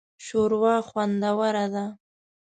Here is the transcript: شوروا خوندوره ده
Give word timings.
شوروا 0.25 0.75
خوندوره 0.89 1.65
ده 1.73 1.85